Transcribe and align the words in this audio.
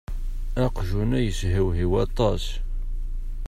Aqjun-a 0.65 1.19
yeshewhiw 1.21 1.91
aṭas. 2.05 2.43